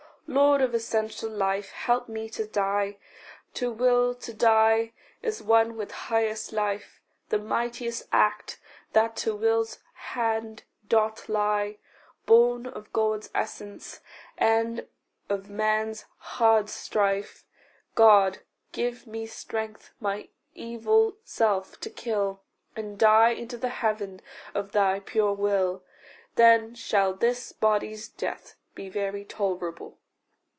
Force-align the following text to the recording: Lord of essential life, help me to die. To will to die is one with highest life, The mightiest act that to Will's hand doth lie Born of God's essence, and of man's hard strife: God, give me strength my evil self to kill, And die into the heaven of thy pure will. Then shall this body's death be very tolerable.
Lord 0.27 0.61
of 0.61 0.73
essential 0.73 1.29
life, 1.29 1.71
help 1.71 2.07
me 2.07 2.29
to 2.29 2.47
die. 2.47 2.95
To 3.55 3.69
will 3.69 4.15
to 4.15 4.33
die 4.33 4.93
is 5.21 5.43
one 5.43 5.75
with 5.75 5.91
highest 5.91 6.53
life, 6.53 7.01
The 7.27 7.37
mightiest 7.37 8.03
act 8.13 8.57
that 8.93 9.17
to 9.17 9.35
Will's 9.35 9.79
hand 9.91 10.63
doth 10.87 11.27
lie 11.27 11.79
Born 12.25 12.65
of 12.65 12.93
God's 12.93 13.29
essence, 13.35 13.99
and 14.37 14.87
of 15.27 15.49
man's 15.49 16.05
hard 16.15 16.69
strife: 16.69 17.43
God, 17.95 18.39
give 18.71 19.05
me 19.05 19.25
strength 19.27 19.91
my 19.99 20.29
evil 20.53 21.17
self 21.25 21.77
to 21.81 21.89
kill, 21.89 22.41
And 22.73 22.97
die 22.97 23.31
into 23.31 23.57
the 23.57 23.67
heaven 23.67 24.21
of 24.55 24.71
thy 24.71 25.01
pure 25.01 25.33
will. 25.33 25.83
Then 26.35 26.73
shall 26.73 27.13
this 27.13 27.51
body's 27.51 28.07
death 28.07 28.55
be 28.75 28.87
very 28.87 29.25
tolerable. 29.25 29.97